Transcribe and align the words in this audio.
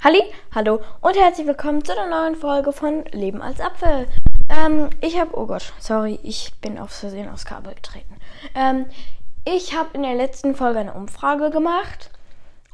Halli, 0.00 0.22
hallo 0.54 0.78
und 1.00 1.16
herzlich 1.16 1.48
willkommen 1.48 1.84
zu 1.84 1.90
einer 1.90 2.08
neuen 2.08 2.36
Folge 2.36 2.72
von 2.72 3.04
Leben 3.06 3.42
als 3.42 3.60
Apfel. 3.60 4.06
Ähm, 4.48 4.90
ich 5.00 5.18
habe, 5.18 5.36
oh 5.36 5.46
Gott, 5.46 5.72
sorry, 5.80 6.20
ich 6.22 6.52
bin 6.60 6.78
aufs 6.78 7.00
Versehen 7.00 7.28
aufs 7.28 7.44
Kabel 7.44 7.74
getreten. 7.74 8.14
Ähm, 8.54 8.86
ich 9.44 9.76
habe 9.76 9.88
in 9.94 10.04
der 10.04 10.14
letzten 10.14 10.54
Folge 10.54 10.78
eine 10.78 10.92
Umfrage 10.92 11.50
gemacht, 11.50 12.12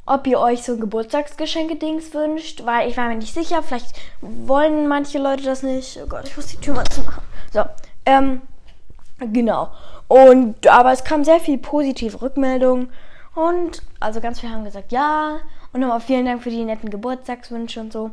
ob 0.05 0.27
ihr 0.27 0.39
euch 0.39 0.61
so 0.61 0.73
ein 0.73 0.79
Geburtstagsgeschenke-Dings 0.79 2.13
wünscht, 2.13 2.63
weil 2.63 2.87
ich 2.89 2.95
war 2.95 3.07
mir 3.07 3.15
nicht 3.15 3.33
sicher, 3.33 3.63
vielleicht 3.63 3.99
wollen 4.21 4.87
manche 4.87 5.17
Leute 5.17 5.45
das 5.45 5.63
nicht. 5.63 5.99
Oh 6.03 6.07
Gott, 6.07 6.27
ich 6.27 6.37
muss 6.37 6.45
die 6.45 6.57
Tür 6.57 6.75
mal 6.75 6.85
zumachen. 6.85 7.23
So, 7.51 7.63
ähm, 8.05 8.43
genau. 9.17 9.71
Und, 10.07 10.67
aber 10.67 10.91
es 10.91 11.03
kam 11.03 11.23
sehr 11.23 11.39
viel 11.39 11.57
positive 11.57 12.21
Rückmeldung 12.21 12.89
und, 13.33 13.81
also 13.99 14.21
ganz 14.21 14.39
viele 14.39 14.53
haben 14.53 14.63
gesagt, 14.63 14.91
ja, 14.91 15.39
und 15.75 15.81
nochmal 15.81 15.99
vielen 15.99 16.25
Dank 16.25 16.41
für 16.41 16.49
die 16.49 16.63
netten 16.63 16.89
Geburtstagswünsche 16.89 17.81
und 17.81 17.91
so. 17.91 18.11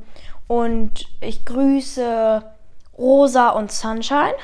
Und 0.48 1.06
ich 1.20 1.44
grüße 1.44 2.42
Rosa 2.98 3.50
und 3.50 3.70
Sunshine. 3.70 4.34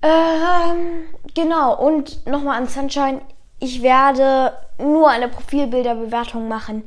Ähm, 0.00 1.08
genau, 1.34 1.76
und 1.76 2.24
nochmal 2.28 2.58
an 2.58 2.68
Sunshine. 2.68 3.22
Ich 3.58 3.82
werde 3.82 4.52
nur 4.78 5.10
eine 5.10 5.26
Profilbilderbewertung 5.26 6.46
machen, 6.46 6.84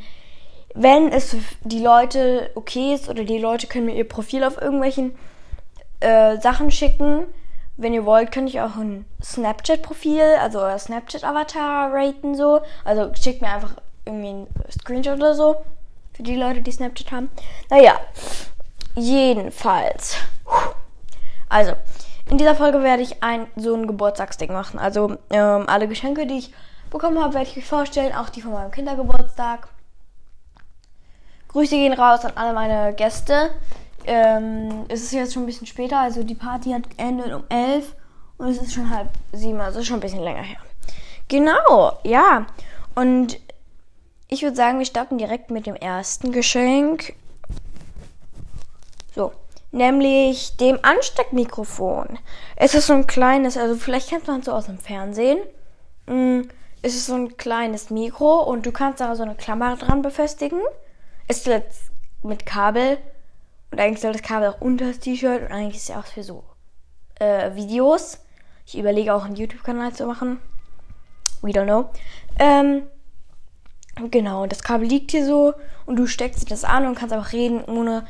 wenn 0.74 1.12
es 1.12 1.32
für 1.32 1.68
die 1.68 1.84
Leute 1.84 2.50
okay 2.56 2.94
ist 2.94 3.10
oder 3.10 3.26
die 3.26 3.40
Leute 3.40 3.68
können 3.68 3.88
mir 3.88 3.96
ihr 3.96 4.08
Profil 4.08 4.46
auf 4.46 4.62
irgendwelchen 4.62 5.18
äh, 6.00 6.40
Sachen 6.40 6.72
schicken. 6.72 7.26
Wenn 7.76 7.94
ihr 7.94 8.06
wollt, 8.06 8.32
könnt 8.32 8.48
ich 8.48 8.62
auch 8.62 8.78
ein 8.78 9.04
Snapchat-Profil, 9.22 10.38
also 10.40 10.60
Snapchat-Avatar 10.60 11.92
raten 11.92 12.36
so. 12.36 12.62
Also 12.86 13.12
schickt 13.16 13.42
mir 13.42 13.50
einfach 13.50 13.76
irgendwie 14.06 14.30
ein 14.30 14.48
Screenshot 14.70 15.18
oder 15.18 15.34
so. 15.34 15.64
Für 16.14 16.24
die 16.24 16.36
Leute, 16.36 16.62
die 16.62 16.72
Snapchat 16.72 17.12
haben. 17.12 17.30
Naja, 17.70 18.00
jedenfalls. 18.96 20.18
Also, 21.50 21.74
in 22.30 22.38
dieser 22.38 22.56
Folge 22.56 22.84
werde 22.84 23.04
ich 23.04 23.24
ein 23.24 23.48
so 23.56 23.74
ein 23.76 23.88
Geburtstagsding 23.88 24.52
machen. 24.52 24.80
Also, 24.80 25.18
ähm, 25.30 25.66
alle 25.68 25.88
Geschenke, 25.88 26.26
die 26.26 26.40
ich 26.40 26.54
bekommen 26.90 27.22
habe, 27.22 27.34
werde 27.34 27.50
ich 27.50 27.58
euch 27.58 27.66
vorstellen. 27.66 28.14
Auch 28.14 28.30
die 28.30 28.42
von 28.42 28.54
meinem 28.54 28.72
Kindergeburtstag. 28.72 29.68
Grüße 31.50 31.76
gehen 31.76 31.94
raus 31.94 32.24
an 32.24 32.32
alle 32.36 32.54
meine 32.54 32.94
Gäste. 32.94 33.52
Ähm, 34.06 34.86
es 34.88 35.04
ist 35.04 35.12
jetzt 35.12 35.34
schon 35.34 35.44
ein 35.44 35.48
bisschen 35.48 35.68
später, 35.68 36.00
also 36.00 36.24
die 36.24 36.36
Party 36.36 36.72
hat 36.72 36.84
endet 36.98 37.34
um 37.34 37.44
11 37.50 37.96
und 38.38 38.48
es 38.48 38.62
ist 38.62 38.74
schon 38.74 38.90
halb 38.90 39.10
sieben, 39.32 39.60
also 39.60 39.84
schon 39.84 39.98
ein 39.98 40.02
bisschen 40.02 40.24
länger 40.24 40.42
her. 40.42 40.58
Genau, 41.28 42.00
ja. 42.04 42.48
Und 42.96 43.40
ich 44.34 44.44
würde 44.44 44.56
sagen, 44.56 44.80
wir 44.80 44.86
starten 44.86 45.18
direkt 45.18 45.52
mit 45.52 45.68
dem 45.68 45.76
ersten 45.76 46.32
Geschenk. 46.32 47.14
So, 49.14 49.34
nämlich 49.72 50.56
dem 50.56 50.80
Ansteckmikrofon. 50.82 52.18
Es 52.56 52.74
ist 52.74 52.88
so 52.88 52.94
ein 52.94 53.08
kleines, 53.08 53.58
also 53.58 53.76
vielleicht 53.76 54.10
kennt 54.10 54.28
man 54.28 54.40
es 54.40 54.46
so 54.46 54.54
aus 54.54 54.68
dem 54.68 54.80
Fernsehen. 54.80 55.38
Mm, 56.08 56.44
es 56.82 56.96
ist 56.96 57.08
so 57.08 57.14
ein 57.14 57.36
kleines 57.36 57.90
Mikro 57.90 58.42
und 58.44 58.66
du 58.66 58.72
kannst 58.72 59.02
da 59.02 59.14
so 59.18 59.24
eine 59.24 59.36
Klammer 59.36 59.76
dran 59.76 60.02
befestigen. 60.02 60.62
Es 61.28 61.40
ist 61.40 61.48
jetzt 61.48 61.82
mit 62.24 62.46
Kabel 62.46 63.00
und 63.70 63.82
eigentlich 63.82 64.00
soll 64.00 64.14
das 64.14 64.24
Kabel 64.24 64.48
auch 64.48 64.62
unter 64.62 64.86
das 64.88 65.00
T-Shirt 65.00 65.42
und 65.42 65.52
eigentlich 65.52 65.76
ist 65.76 65.84
es 65.84 65.88
ja 65.90 66.00
auch 66.00 66.06
für 66.06 66.24
so 66.24 66.46
äh, 67.20 67.54
Videos. 67.56 68.18
Ich 68.66 68.78
überlege 68.78 69.14
auch 69.14 69.26
einen 69.26 69.36
YouTube-Kanal 69.36 69.92
zu 69.92 70.06
machen. 70.06 70.40
We 71.42 71.50
don't 71.50 71.66
know. 71.66 71.90
Ähm, 72.40 72.84
Genau, 73.96 74.46
das 74.48 74.64
Kabel 74.64 74.88
liegt 74.88 75.12
hier 75.12 75.26
so 75.26 75.54
und 75.86 75.98
du 75.98 76.08
steckst 76.08 76.50
das 76.50 76.64
an 76.64 76.86
und 76.86 76.96
kannst 76.96 77.14
einfach 77.14 77.34
reden, 77.34 77.64
ohne 77.66 78.06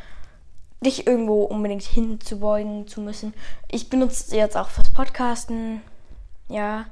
dich 0.84 1.06
irgendwo 1.06 1.44
unbedingt 1.44 1.84
hinzubeugen 1.84 2.88
zu 2.88 3.02
müssen. 3.02 3.34
Ich 3.68 3.90
benutze 3.90 4.24
es 4.26 4.32
jetzt 4.32 4.58
auch 4.58 4.70
fürs 4.70 4.92
Podcasten. 4.92 5.82
Ja, 6.48 6.86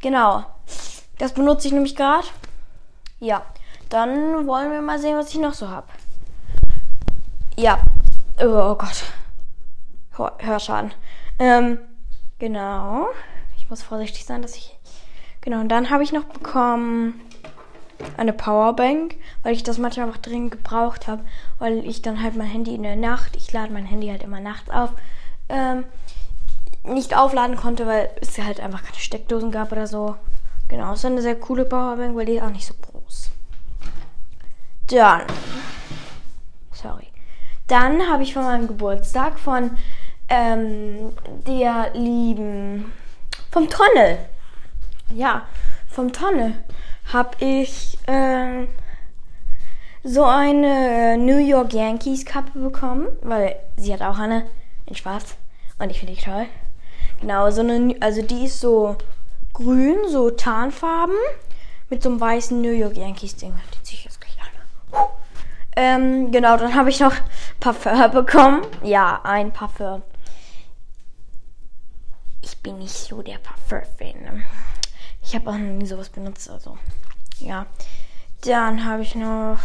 genau. 0.00 0.44
Das 1.18 1.32
benutze 1.32 1.68
ich 1.68 1.74
nämlich 1.74 1.96
gerade. 1.96 2.26
Ja, 3.20 3.44
dann 3.88 4.46
wollen 4.46 4.72
wir 4.72 4.80
mal 4.80 4.98
sehen, 4.98 5.16
was 5.16 5.30
ich 5.30 5.40
noch 5.40 5.54
so 5.54 5.68
habe. 5.68 5.86
Ja, 7.56 7.80
oh 8.40 8.74
Gott. 8.74 9.04
Hörschaden. 10.38 10.92
Ähm, 11.38 11.78
genau. 12.38 13.08
Ich 13.56 13.70
muss 13.70 13.82
vorsichtig 13.82 14.24
sein, 14.24 14.42
dass 14.42 14.56
ich. 14.56 14.76
Genau, 15.40 15.60
und 15.60 15.68
dann 15.68 15.90
habe 15.90 16.02
ich 16.02 16.12
noch 16.12 16.24
bekommen 16.24 17.20
eine 18.16 18.32
Powerbank, 18.32 19.16
weil 19.42 19.52
ich 19.52 19.62
das 19.62 19.78
manchmal 19.78 20.06
einfach 20.06 20.20
dringend 20.20 20.52
gebraucht 20.52 21.08
habe, 21.08 21.22
weil 21.58 21.86
ich 21.86 22.02
dann 22.02 22.22
halt 22.22 22.36
mein 22.36 22.46
Handy 22.46 22.74
in 22.74 22.82
der 22.82 22.96
Nacht, 22.96 23.36
ich 23.36 23.52
lade 23.52 23.72
mein 23.72 23.86
Handy 23.86 24.08
halt 24.08 24.22
immer 24.22 24.40
nachts 24.40 24.70
auf, 24.70 24.90
ähm, 25.48 25.84
nicht 26.82 27.16
aufladen 27.16 27.56
konnte, 27.56 27.86
weil 27.86 28.10
es 28.20 28.38
halt 28.38 28.60
einfach 28.60 28.82
keine 28.82 28.98
Steckdosen 28.98 29.50
gab 29.50 29.72
oder 29.72 29.86
so. 29.86 30.16
Genau, 30.68 30.92
es 30.92 31.00
ist 31.00 31.06
eine 31.06 31.22
sehr 31.22 31.36
coole 31.36 31.64
Powerbank, 31.64 32.16
weil 32.16 32.26
die 32.26 32.36
ist 32.36 32.42
auch 32.42 32.50
nicht 32.50 32.66
so 32.66 32.74
groß. 32.74 33.30
Dann, 34.88 35.22
sorry. 36.72 37.06
Dann 37.66 38.06
habe 38.10 38.22
ich 38.22 38.34
von 38.34 38.44
meinem 38.44 38.68
Geburtstag 38.68 39.38
von 39.38 39.76
ähm, 40.28 41.12
der 41.46 41.90
lieben, 41.94 42.92
vom 43.50 43.68
Tonne. 43.68 44.18
Ja, 45.10 45.46
vom 45.88 46.12
Tonne 46.12 46.64
habe 47.12 47.36
ich 47.44 47.98
äh, 48.06 48.66
so 50.02 50.24
eine 50.24 51.16
New 51.18 51.38
York 51.38 51.72
Yankees 51.72 52.24
Kappe 52.24 52.58
bekommen, 52.58 53.08
weil 53.22 53.56
sie 53.76 53.92
hat 53.92 54.02
auch 54.02 54.18
eine 54.18 54.46
in 54.86 54.94
Schwarz 54.94 55.36
und 55.78 55.90
ich 55.90 55.98
finde 55.98 56.14
die 56.14 56.20
toll. 56.20 56.46
Genau, 57.20 57.50
so 57.50 57.60
eine, 57.60 57.96
also 58.00 58.22
die 58.22 58.44
ist 58.44 58.60
so 58.60 58.96
grün, 59.52 59.96
so 60.08 60.30
Tarnfarben 60.30 61.16
mit 61.88 62.02
so 62.02 62.10
einem 62.10 62.20
weißen 62.20 62.60
New 62.60 62.72
York 62.72 62.96
Yankees 62.96 63.36
Ding. 63.36 63.54
Die 63.74 63.82
ziehe 63.82 63.98
ich 63.98 64.04
jetzt 64.04 64.20
gleich 64.20 64.36
an. 64.40 65.08
Ähm, 65.76 66.32
genau, 66.32 66.56
dann 66.56 66.74
habe 66.74 66.90
ich 66.90 67.00
noch 67.00 67.14
Parfum 67.60 68.10
bekommen. 68.10 68.62
Ja, 68.82 69.20
ein 69.24 69.52
Parfum. 69.52 70.02
Ich 72.42 72.58
bin 72.58 72.78
nicht 72.78 72.92
so 72.92 73.22
der 73.22 73.38
Parfum-Fan. 73.38 74.44
Ich 75.34 75.40
habe 75.40 75.50
auch 75.50 75.58
noch 75.58 75.80
nie 75.80 75.84
sowas 75.84 76.10
benutzt, 76.10 76.48
also 76.48 76.78
ja. 77.40 77.66
Dann 78.42 78.84
habe 78.84 79.02
ich 79.02 79.16
noch 79.16 79.58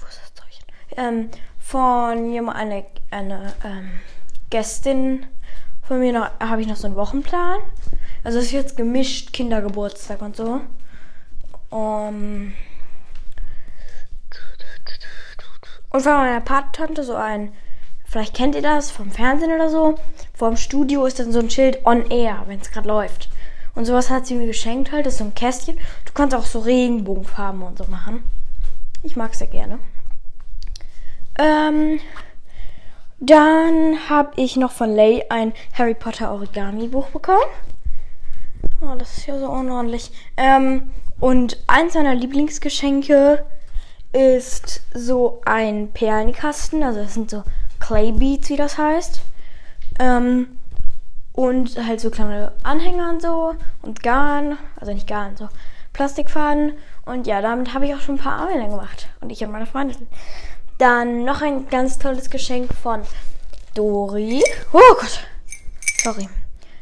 wo 0.00 0.06
ist 0.08 0.20
das 0.20 0.34
Zeug? 0.34 0.96
Ähm, 0.96 1.30
von 1.60 2.32
jemand 2.32 2.58
eine 2.58 2.84
eine 3.12 3.54
ähm, 3.64 4.00
Gästin 4.50 5.26
von 5.82 6.00
mir 6.00 6.12
noch 6.12 6.28
habe 6.40 6.60
ich 6.60 6.66
noch 6.66 6.74
so 6.74 6.88
einen 6.88 6.96
Wochenplan. 6.96 7.60
Also 8.24 8.40
es 8.40 8.46
ist 8.46 8.50
jetzt 8.50 8.76
gemischt 8.76 9.32
Kindergeburtstag 9.32 10.20
und 10.20 10.34
so. 10.34 10.60
Um, 11.70 12.52
und 15.90 16.00
von 16.00 16.12
meiner 16.14 16.40
Patentante 16.40 17.04
so 17.04 17.14
ein, 17.14 17.52
vielleicht 18.04 18.34
kennt 18.34 18.56
ihr 18.56 18.62
das 18.62 18.90
vom 18.90 19.12
Fernsehen 19.12 19.52
oder 19.52 19.70
so. 19.70 20.00
Vor 20.34 20.56
Studio 20.56 21.06
ist 21.06 21.20
dann 21.20 21.30
so 21.30 21.38
ein 21.38 21.48
Schild 21.48 21.86
on 21.86 22.10
air, 22.10 22.42
wenn 22.48 22.58
es 22.58 22.72
gerade 22.72 22.88
läuft. 22.88 23.28
Und 23.74 23.84
sowas 23.86 24.10
hat 24.10 24.26
sie 24.26 24.34
mir 24.34 24.46
geschenkt 24.46 24.92
halt. 24.92 25.06
Das 25.06 25.14
ist 25.14 25.18
so 25.18 25.24
ein 25.24 25.34
Kästchen. 25.34 25.78
Du 26.04 26.12
kannst 26.12 26.34
auch 26.34 26.44
so 26.44 26.60
Regenbogenfarben 26.60 27.62
und 27.62 27.78
so 27.78 27.84
machen. 27.84 28.22
Ich 29.02 29.16
mag 29.16 29.34
sehr 29.34 29.46
gerne. 29.46 29.78
Ähm, 31.38 31.98
dann 33.18 34.08
habe 34.08 34.32
ich 34.36 34.56
noch 34.56 34.72
von 34.72 34.94
Lay 34.94 35.24
ein 35.30 35.52
Harry 35.72 35.94
Potter 35.94 36.32
Origami 36.32 36.88
Buch 36.88 37.08
bekommen. 37.08 37.40
Oh, 38.80 38.94
das 38.98 39.16
ist 39.16 39.26
ja 39.26 39.38
so 39.38 39.48
unordentlich. 39.48 40.10
Ähm, 40.36 40.90
und 41.20 41.62
eins 41.66 41.94
seiner 41.94 42.14
Lieblingsgeschenke 42.14 43.46
ist 44.12 44.82
so 44.92 45.40
ein 45.44 45.92
Perlenkasten. 45.92 46.82
Also 46.82 47.00
das 47.02 47.14
sind 47.14 47.30
so 47.30 47.44
Clay 47.80 48.12
Beads, 48.12 48.50
wie 48.50 48.56
das 48.56 48.76
heißt. 48.76 49.22
Ähm, 49.98 50.58
und 51.32 51.76
halt 51.86 52.00
so 52.00 52.10
kleine 52.10 52.52
Anhänger 52.62 53.10
und 53.10 53.22
so 53.22 53.54
und 53.82 54.02
Garn, 54.02 54.58
also 54.76 54.92
nicht 54.92 55.06
Garn, 55.06 55.36
so 55.36 55.48
Plastikfaden. 55.92 56.74
Und 57.04 57.26
ja, 57.26 57.40
damit 57.40 57.74
habe 57.74 57.86
ich 57.86 57.94
auch 57.94 58.00
schon 58.00 58.16
ein 58.16 58.22
paar 58.22 58.38
Armbänder 58.40 58.68
gemacht. 58.68 59.08
Und 59.20 59.30
ich 59.30 59.42
und 59.42 59.52
meine 59.52 59.66
Freundin. 59.66 60.08
Dann 60.78 61.24
noch 61.24 61.42
ein 61.42 61.68
ganz 61.68 61.98
tolles 61.98 62.30
Geschenk 62.30 62.72
von 62.74 63.02
Dori. 63.74 64.42
Oh 64.72 64.80
Gott. 64.98 65.20
Sorry. 66.02 66.28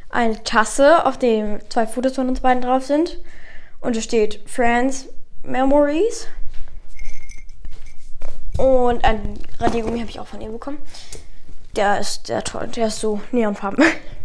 Eine 0.09 0.43
Tasse, 0.43 1.05
auf 1.05 1.17
dem 1.17 1.59
zwei 1.69 1.87
Fotos 1.87 2.15
von 2.15 2.27
uns 2.27 2.41
beiden 2.41 2.61
drauf 2.61 2.85
sind. 2.85 3.19
Und 3.79 3.95
es 3.95 4.03
steht 4.03 4.41
Friends 4.49 5.07
Memories. 5.43 6.27
Und 8.57 9.03
ein 9.03 9.39
Radiergummi 9.59 9.99
habe 9.99 10.09
ich 10.09 10.19
auch 10.19 10.27
von 10.27 10.41
ihr 10.41 10.49
bekommen. 10.49 10.79
Der 11.75 11.99
ist 11.99 12.27
sehr 12.27 12.43
toll. 12.43 12.67
Der 12.67 12.87
ist 12.87 12.99
so 12.99 13.21
neonfarben. 13.31 13.83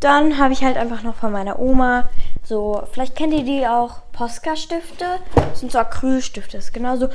Dann 0.00 0.38
habe 0.38 0.52
ich 0.52 0.64
halt 0.64 0.76
einfach 0.76 1.02
noch 1.02 1.14
von 1.14 1.32
meiner 1.32 1.58
Oma 1.58 2.08
so, 2.42 2.82
vielleicht 2.90 3.14
kennt 3.14 3.32
ihr 3.32 3.44
die 3.44 3.66
auch, 3.66 4.02
Posca-Stifte. 4.12 5.20
Das 5.34 5.60
sind 5.60 5.70
so 5.70 5.78
Acrylstifte. 5.78 6.56
Das 6.56 6.66
ist 6.66 6.74
genauso, 6.74 7.08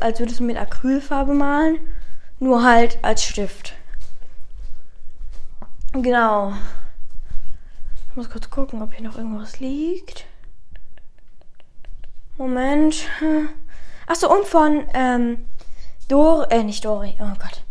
als 0.00 0.18
würdest 0.18 0.40
du 0.40 0.44
mit 0.44 0.56
Acrylfarbe 0.56 1.32
malen, 1.32 1.78
nur 2.40 2.64
halt 2.64 2.98
als 3.02 3.22
Stift. 3.24 3.74
Genau. 5.92 6.54
Ich 8.10 8.16
muss 8.16 8.30
kurz 8.30 8.50
gucken, 8.50 8.82
ob 8.82 8.92
hier 8.94 9.04
noch 9.04 9.16
irgendwas 9.16 9.60
liegt. 9.60 10.24
Moment. 12.36 13.06
Achso, 14.08 14.32
und 14.34 14.46
von 14.46 14.88
ähm, 14.94 15.44
Dor, 16.08 16.50
äh, 16.50 16.64
nicht 16.64 16.84
Dori, 16.84 17.16
oh 17.20 17.34
Gott. 17.38 17.62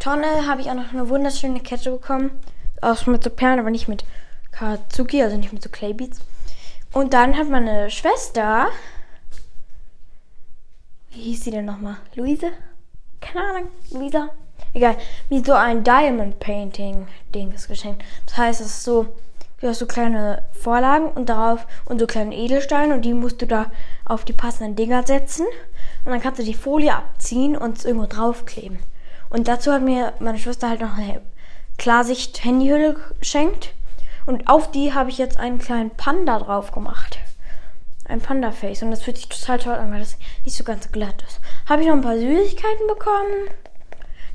Tonne 0.00 0.48
habe 0.48 0.60
ich 0.60 0.70
auch 0.70 0.74
noch 0.74 0.92
eine 0.92 1.08
wunderschöne 1.08 1.60
Kette 1.60 1.92
bekommen. 1.92 2.32
Auch 2.84 3.06
mit 3.06 3.24
so 3.24 3.30
Perlen, 3.30 3.60
aber 3.60 3.70
nicht 3.70 3.88
mit 3.88 4.04
Katsuki, 4.52 5.22
also 5.22 5.38
nicht 5.38 5.54
mit 5.54 5.62
so 5.62 5.70
Claybeats. 5.70 6.20
Und 6.92 7.14
dann 7.14 7.34
hat 7.34 7.48
meine 7.48 7.90
Schwester, 7.90 8.66
wie 11.10 11.22
hieß 11.22 11.44
sie 11.44 11.50
denn 11.50 11.64
nochmal? 11.64 11.96
Luise? 12.14 12.52
Keine 13.22 13.42
Ahnung, 13.42 13.68
Luisa? 13.90 14.28
Egal, 14.74 14.96
wie 15.30 15.42
so 15.42 15.54
ein 15.54 15.82
Diamond 15.82 16.38
Painting 16.40 17.08
Dings 17.34 17.68
geschenkt. 17.68 18.04
Das 18.26 18.36
heißt, 18.36 18.60
es 18.60 18.66
ist 18.66 18.84
so, 18.84 19.06
du 19.62 19.68
hast 19.68 19.78
so 19.78 19.86
kleine 19.86 20.42
Vorlagen 20.52 21.06
und 21.06 21.30
darauf 21.30 21.66
und 21.86 21.98
so 21.98 22.06
kleine 22.06 22.36
Edelsteine 22.36 22.92
und 22.92 23.02
die 23.02 23.14
musst 23.14 23.40
du 23.40 23.46
da 23.46 23.70
auf 24.04 24.26
die 24.26 24.34
passenden 24.34 24.76
Dinger 24.76 25.06
setzen. 25.06 25.46
Und 26.04 26.12
dann 26.12 26.20
kannst 26.20 26.38
du 26.38 26.44
die 26.44 26.52
Folie 26.52 26.94
abziehen 26.94 27.56
und 27.56 27.78
es 27.78 27.86
irgendwo 27.86 28.06
draufkleben. 28.06 28.78
Und 29.30 29.48
dazu 29.48 29.72
hat 29.72 29.80
mir 29.80 30.12
meine 30.18 30.38
Schwester 30.38 30.68
halt 30.68 30.82
noch 30.82 30.98
eine 30.98 31.22
Klarsicht-Handyhülle 31.78 32.96
geschenkt. 33.18 33.74
Und 34.26 34.48
auf 34.48 34.70
die 34.70 34.94
habe 34.94 35.10
ich 35.10 35.18
jetzt 35.18 35.38
einen 35.38 35.58
kleinen 35.58 35.90
Panda 35.90 36.38
drauf 36.38 36.72
gemacht. 36.72 37.18
Ein 38.06 38.20
Panda-Face. 38.20 38.82
Und 38.82 38.90
das 38.90 39.02
fühlt 39.02 39.16
sich 39.16 39.28
total 39.28 39.58
toll 39.58 39.74
an, 39.74 39.92
weil 39.92 40.00
das 40.00 40.16
nicht 40.44 40.56
so 40.56 40.64
ganz 40.64 40.90
glatt 40.92 41.22
ist. 41.26 41.40
Habe 41.68 41.82
ich 41.82 41.88
noch 41.88 41.94
ein 41.94 42.02
paar 42.02 42.16
Süßigkeiten 42.16 42.86
bekommen. 42.86 43.48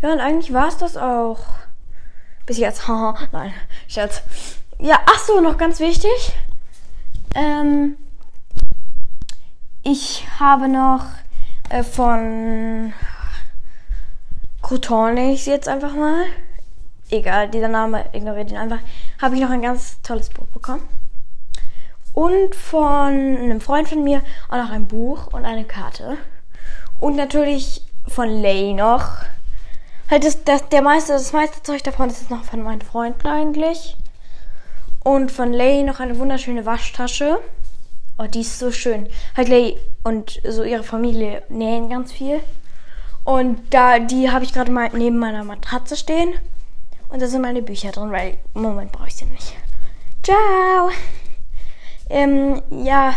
Ja, 0.02 0.12
und 0.12 0.20
eigentlich 0.20 0.54
war 0.54 0.68
es 0.68 0.78
das 0.78 0.98
auch. 0.98 1.40
Bis 2.46 2.58
jetzt. 2.58 2.88
Haha, 2.88 3.18
nein, 3.32 3.54
Scherz. 3.88 4.22
Ja, 4.80 5.00
ach 5.06 5.20
so, 5.20 5.42
noch 5.42 5.58
ganz 5.58 5.80
wichtig. 5.80 6.34
Ähm, 7.36 7.98
ich 9.84 10.26
habe 10.40 10.68
noch 10.68 11.06
äh, 11.70 11.84
von 11.84 12.94
Crouton, 14.62 15.14
nenne 15.16 15.34
ich 15.34 15.44
sie 15.44 15.52
jetzt 15.52 15.68
einfach 15.68 15.96
mal. 15.96 16.26
Egal, 17.12 17.50
dieser 17.50 17.68
Name, 17.68 18.06
ignoriert 18.14 18.52
ihn 18.52 18.58
einfach. 18.58 18.80
Habe 19.22 19.36
ich 19.36 19.42
noch 19.42 19.50
ein 19.50 19.62
ganz 19.62 20.02
tolles 20.02 20.30
Buch 20.30 20.46
bekommen. 20.48 20.88
Und 22.14 22.56
von 22.56 23.14
einem 23.38 23.62
Freund 23.62 23.88
von 23.88 24.04
mir 24.04 24.22
auch 24.50 24.58
noch 24.58 24.70
ein 24.72 24.88
Buch 24.88 25.28
und 25.28 25.46
eine 25.46 25.66
Karte. 25.66 26.18
Und 27.00 27.16
natürlich 27.16 27.84
von 28.08 28.30
Lay 28.30 28.74
noch. 28.74 29.24
Halt 30.10 30.26
das, 30.26 30.44
das, 30.44 30.70
der 30.70 30.82
meiste, 30.82 31.14
das 31.14 31.34
meiste 31.34 31.64
Zeug 31.64 31.84
davon 31.84 32.10
ist 32.10 32.30
noch 32.30 32.44
von 32.44 32.62
meinen 32.62 32.82
Freunden 32.82 33.28
eigentlich. 33.28 33.96
Und 35.04 35.32
von 35.32 35.54
Lay 35.54 35.84
noch 35.84 36.00
eine 36.00 36.18
wunderschöne 36.20 36.66
Waschtasche. 36.66 37.40
Oh, 38.18 38.26
die 38.26 38.42
ist 38.42 38.60
so 38.60 38.72
schön. 38.72 39.08
Halt 39.38 39.48
Lay 39.48 39.78
und 40.04 40.42
so 40.48 40.64
ihre 40.64 40.84
Familie 40.84 41.42
nähen 41.50 41.90
ganz 41.90 42.12
viel. 42.12 42.42
Und 43.24 43.62
da, 43.74 44.00
die 44.00 44.30
habe 44.30 44.44
ich 44.44 44.54
gerade 44.54 44.72
mal 44.72 44.90
neben 44.94 45.18
meiner 45.18 45.44
Matratze 45.44 45.96
stehen. 45.96 46.34
Und 47.10 47.22
da 47.22 47.28
sind 47.28 47.42
meine 47.42 47.62
Bücher 47.62 47.92
drin, 47.92 48.12
weil 48.12 48.38
im 48.54 48.62
Moment 48.62 48.92
brauche 48.92 49.08
ich 49.08 49.16
sie 49.16 49.26
nicht. 49.26 49.56
Ciao! 50.24 50.90
Ähm, 52.10 52.62
ja, 52.70 53.16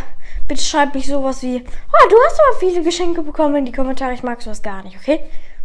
bitte 0.49 0.63
schreib 0.63 0.95
mich 0.95 1.07
sowas 1.07 1.43
wie, 1.43 1.63
oh, 1.63 2.09
du 2.09 2.17
hast 2.27 2.41
aber 2.41 2.59
viele 2.59 2.83
Geschenke 2.83 3.23
bekommen 3.23 3.57
in 3.57 3.65
die 3.65 3.73
Kommentare, 3.73 4.13
ich 4.13 4.23
mag 4.23 4.41
sowas 4.43 4.63
gar 4.63 4.83
nicht, 4.83 4.97
okay? 4.97 5.21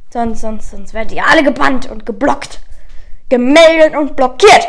Sonst, 0.09 0.41
sonst, 0.41 0.71
sonst 0.71 0.93
werdet 0.93 1.11
ihr 1.13 1.27
alle 1.27 1.43
gebannt 1.43 1.89
und 1.89 2.05
geblockt, 2.05 2.61
gemeldet 3.29 3.95
und 3.95 4.15
blockiert. 4.15 4.67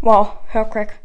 Wow, 0.00 0.28
Hörcrack. 0.52 1.03